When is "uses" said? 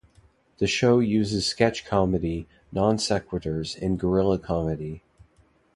0.97-1.45